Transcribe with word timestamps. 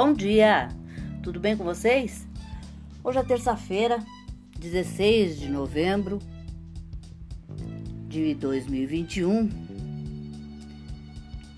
Bom 0.00 0.12
dia! 0.12 0.68
Tudo 1.24 1.40
bem 1.40 1.56
com 1.56 1.64
vocês? 1.64 2.24
Hoje 3.02 3.18
é 3.18 3.22
terça-feira, 3.24 3.98
16 4.56 5.40
de 5.40 5.48
novembro 5.48 6.20
de 8.06 8.32
2021 8.34 9.50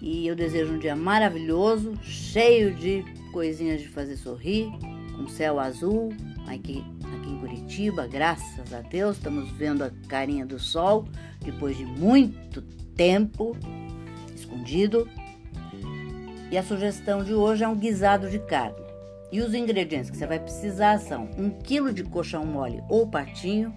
e 0.01 0.27
eu 0.27 0.34
desejo 0.34 0.73
um 0.73 0.79
dia 0.79 0.97
maravilhoso, 0.97 1.95
cheio 2.03 2.75
de 2.75 3.05
coisinhas 3.30 3.83
de 3.83 3.89
fazer 3.89 4.16
sorrir, 4.16 4.70
com 5.15 5.29
céu 5.29 5.61
azul 5.61 6.09
aqui, 6.47 6.83
aqui 7.15 7.29
em 7.29 7.41
Curitiba, 7.41 8.07
graças 8.07 8.73
a 8.73 8.80
Deus, 8.80 9.19
estamos 9.19 9.51
vendo 9.51 9.84
a 9.84 9.91
carinha 10.09 10.47
do 10.47 10.59
sol 10.59 11.07
depois 11.45 11.77
de 11.77 11.84
muito 11.84 12.62
tempo 12.97 13.55
escondido. 14.34 15.07
E 16.51 16.59
a 16.59 16.65
sugestão 16.65 17.23
de 17.23 17.33
hoje 17.33 17.63
é 17.63 17.69
um 17.69 17.77
guisado 17.77 18.29
de 18.29 18.41
carne. 18.41 18.83
E 19.31 19.41
os 19.41 19.55
ingredientes 19.55 20.11
que 20.11 20.17
você 20.17 20.27
vai 20.27 20.41
precisar 20.41 20.99
são 20.99 21.31
1 21.39 21.51
kg 21.63 21.93
de 21.93 22.03
coxão 22.03 22.45
mole 22.45 22.83
ou 22.89 23.07
patinho. 23.07 23.73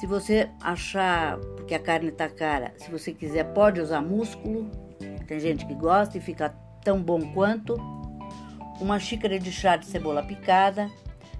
Se 0.00 0.06
você 0.08 0.48
achar, 0.60 1.38
porque 1.56 1.76
a 1.76 1.78
carne 1.78 2.08
está 2.08 2.28
cara, 2.28 2.74
se 2.78 2.90
você 2.90 3.12
quiser 3.12 3.44
pode 3.52 3.80
usar 3.80 4.00
músculo. 4.00 4.68
Tem 5.28 5.38
gente 5.38 5.64
que 5.64 5.74
gosta 5.74 6.18
e 6.18 6.20
fica 6.20 6.48
tão 6.82 7.00
bom 7.00 7.32
quanto. 7.32 7.76
Uma 8.80 8.98
xícara 8.98 9.38
de 9.38 9.52
chá 9.52 9.76
de 9.76 9.86
cebola 9.86 10.24
picada, 10.24 10.90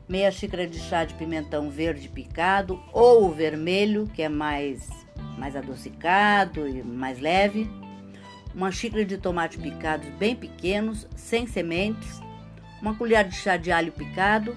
meia 0.09 0.31
xícara 0.31 0.69
de 0.69 0.79
chá 0.79 1.05
de 1.05 1.15
pimentão 1.15 1.69
verde 1.69 2.09
picado 2.09 2.81
ou 2.93 3.33
vermelho, 3.33 4.07
que 4.15 4.23
é 4.23 4.29
mais 4.29 4.89
mais 5.37 5.57
adocicado 5.57 6.69
e 6.69 6.83
mais 6.85 7.19
leve 7.19 7.69
uma 8.55 8.71
xícara 8.71 9.05
de 9.05 9.19
tomate 9.19 9.59
picados 9.59 10.09
bem 10.19 10.37
pequenos, 10.37 11.07
sem 11.17 11.47
sementes, 11.47 12.21
uma 12.81 12.95
colher 12.95 13.27
de 13.27 13.35
chá 13.35 13.57
de 13.57 13.71
alho 13.71 13.93
picado, 13.93 14.57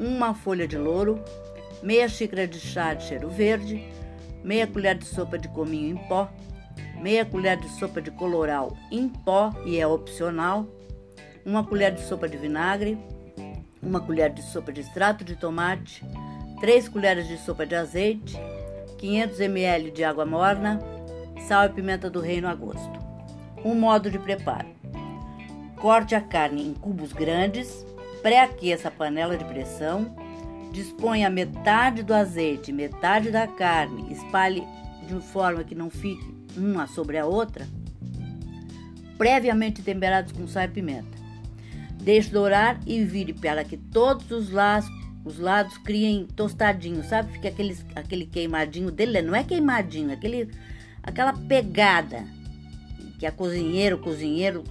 uma 0.00 0.34
folha 0.34 0.66
de 0.66 0.76
louro, 0.76 1.22
meia 1.82 2.08
xícara 2.08 2.46
de 2.46 2.58
chá 2.58 2.94
de 2.94 3.04
cheiro 3.04 3.28
verde, 3.28 3.86
meia 4.42 4.66
colher 4.66 4.96
de 4.96 5.04
sopa 5.04 5.38
de 5.38 5.48
cominho 5.48 5.96
em 5.96 6.08
pó, 6.08 6.28
meia 7.00 7.24
colher 7.24 7.58
de 7.58 7.68
sopa 7.78 8.00
de 8.00 8.10
coloral 8.10 8.76
em 8.90 9.08
pó 9.08 9.52
e 9.64 9.78
é 9.78 9.86
opcional, 9.86 10.66
uma 11.44 11.64
colher 11.64 11.92
de 11.92 12.00
sopa 12.00 12.28
de 12.28 12.36
vinagre, 12.36 12.98
uma 13.82 14.00
colher 14.00 14.32
de 14.32 14.42
sopa 14.42 14.72
de 14.72 14.80
extrato 14.80 15.24
de 15.24 15.36
tomate, 15.36 16.04
3 16.60 16.88
colheres 16.88 17.28
de 17.28 17.36
sopa 17.38 17.66
de 17.66 17.74
azeite, 17.74 18.36
500 18.98 19.40
ml 19.40 19.90
de 19.90 20.02
água 20.02 20.24
morna, 20.24 20.80
sal 21.46 21.66
e 21.66 21.68
pimenta 21.68 22.08
do 22.08 22.20
reino 22.20 22.48
a 22.48 22.54
gosto. 22.54 22.95
Um 23.64 23.74
modo 23.74 24.10
de 24.10 24.18
preparo: 24.18 24.68
corte 25.76 26.14
a 26.14 26.20
carne 26.20 26.66
em 26.66 26.74
cubos 26.74 27.12
grandes, 27.12 27.86
pré-aqueça 28.22 28.88
a 28.88 28.90
panela 28.90 29.36
de 29.36 29.44
pressão, 29.44 30.14
disponha 30.72 31.30
metade 31.30 32.02
do 32.02 32.14
azeite, 32.14 32.72
metade 32.72 33.30
da 33.30 33.46
carne, 33.46 34.12
espalhe 34.12 34.66
de 35.06 35.14
forma 35.20 35.64
que 35.64 35.74
não 35.74 35.88
fique 35.88 36.34
uma 36.56 36.86
sobre 36.86 37.18
a 37.18 37.26
outra, 37.26 37.66
previamente 39.16 39.82
temperados 39.82 40.32
com 40.32 40.46
sal 40.46 40.64
e 40.64 40.68
pimenta. 40.68 41.16
Deixe 42.02 42.30
dourar 42.30 42.78
e 42.86 43.04
vire 43.04 43.32
para 43.32 43.64
que 43.64 43.76
todos 43.76 44.30
os 44.30 44.50
lados, 44.50 44.88
os 45.24 45.38
lados 45.38 45.76
criem 45.78 46.26
tostadinho, 46.36 47.02
sabe? 47.02 47.32
Fica 47.32 47.48
aquele, 47.48 47.76
aquele 47.94 48.26
queimadinho 48.26 48.90
dele, 48.90 49.22
não 49.22 49.34
é 49.34 49.42
queimadinho, 49.42 50.12
aquele 50.12 50.48
aquela 51.02 51.32
pegada 51.32 52.24
que 53.18 53.26
a 53.26 53.32
cozinheiro, 53.32 53.98
cozinheiro 53.98 54.64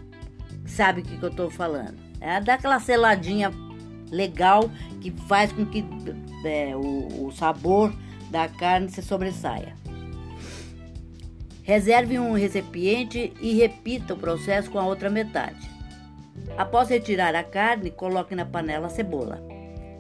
sabe 0.66 1.02
o 1.02 1.04
que, 1.04 1.18
que 1.18 1.24
eu 1.24 1.30
estou 1.30 1.50
falando. 1.50 1.98
É 2.20 2.40
dar 2.40 2.56
aquela 2.56 2.80
seladinha 2.80 3.52
legal 4.12 4.70
que 5.02 5.12
faz 5.28 5.52
com 5.52 5.66
que 5.66 5.86
é, 6.46 6.76
o, 6.76 7.26
o 7.26 7.32
sabor 7.32 7.94
da 8.30 8.48
carne 8.48 8.90
se 8.90 9.02
sobressaia. 9.02 9.76
Reserve 11.64 12.20
um 12.20 12.34
recipiente 12.34 13.34
e 13.42 13.56
repita 13.56 14.14
o 14.14 14.18
processo 14.18 14.70
com 14.70 14.78
a 14.78 14.86
outra 14.86 15.10
metade. 15.10 15.70
Após 16.58 16.90
retirar 16.90 17.34
a 17.34 17.44
carne, 17.44 17.90
coloque 17.90 18.36
na 18.36 18.46
panela 18.46 18.88
a 18.88 18.90
cebola. 18.90 19.42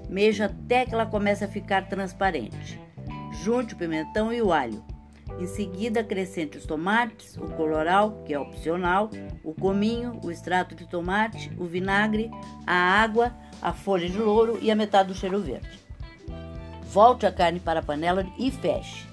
Mexa 0.07 0.45
até 0.45 0.85
que 0.85 0.93
ela 0.93 1.07
comece 1.07 1.43
a 1.43 1.47
ficar 1.47 1.87
transparente. 1.87 2.79
Junte 3.43 3.73
o 3.73 3.77
pimentão 3.77 4.31
e 4.31 4.41
o 4.41 4.53
alho. 4.53 4.83
Em 5.39 5.47
seguida, 5.47 5.99
acrescente 5.99 6.57
os 6.57 6.65
tomates, 6.65 7.35
o 7.35 7.47
coloral, 7.51 8.23
que 8.25 8.33
é 8.33 8.39
opcional, 8.39 9.09
o 9.43 9.53
cominho, 9.53 10.19
o 10.23 10.31
extrato 10.31 10.73
de 10.73 10.87
tomate, 10.87 11.51
o 11.57 11.65
vinagre, 11.65 12.31
a 12.65 12.73
água, 12.73 13.33
a 13.61 13.73
folha 13.73 14.09
de 14.09 14.17
louro 14.17 14.57
e 14.61 14.71
a 14.71 14.75
metade 14.75 15.09
do 15.09 15.15
cheiro 15.15 15.41
verde. 15.41 15.79
Volte 16.83 17.25
a 17.25 17.31
carne 17.31 17.59
para 17.59 17.81
a 17.81 17.83
panela 17.83 18.25
e 18.39 18.49
feche. 18.49 19.05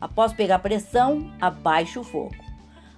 Após 0.00 0.32
pegar 0.32 0.60
pressão, 0.60 1.30
abaixe 1.38 1.98
o 1.98 2.04
fogo. 2.04 2.34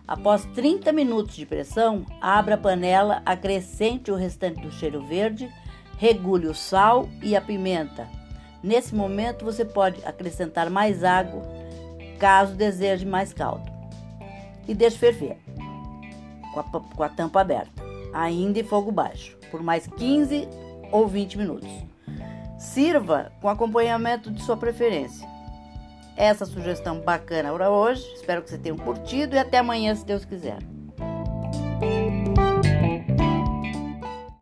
Após 0.07 0.45
30 0.55 0.93
minutos 0.93 1.35
de 1.35 1.45
pressão, 1.45 2.07
abra 2.21 2.55
a 2.55 2.59
panela, 2.59 3.23
acrescente 3.27 4.13
o 4.13 4.17
restante 4.17 4.61
do 4.61 4.71
cheiro 4.71 5.05
verde, 5.05 5.51
regule 5.99 6.47
o 6.47 6.55
sal 6.55 7.09
e 7.21 7.35
a 7.35 7.41
pimenta. 7.41 8.09
Nesse 8.63 8.95
momento, 8.95 9.45
você 9.45 9.65
pode 9.65 10.05
acrescentar 10.05 10.71
mais 10.71 11.03
água 11.03 11.62
caso 12.23 12.55
deseje 12.55 13.05
mais 13.05 13.33
caldo. 13.33 13.69
E 14.69 14.75
deixe 14.75 14.97
ferver 14.97 15.37
com 16.55 16.61
a, 16.61 16.63
com 16.63 17.03
a 17.03 17.09
tampa 17.09 17.41
aberta, 17.41 17.83
ainda 18.15 18.61
em 18.61 18.63
fogo 18.63 18.93
baixo, 18.93 19.37
por 19.51 19.61
mais 19.61 19.89
15 19.89 20.49
ou 20.93 21.09
20 21.09 21.37
minutos. 21.37 21.69
Sirva 22.61 23.33
com 23.41 23.49
acompanhamento 23.49 24.31
de 24.31 24.41
sua 24.41 24.57
preferência. 24.57 25.29
Essa 26.17 26.47
sugestão 26.47 27.01
bacana 27.01 27.53
para 27.53 27.71
hoje. 27.71 28.07
Espero 28.15 28.41
que 28.41 28.51
você 28.51 28.59
tenha 28.59 28.77
curtido 28.77 29.35
e 29.35 29.39
até 29.39 29.59
amanhã, 29.59 29.93
se 29.93 30.05
Deus 30.05 30.25
quiser. 30.25 30.59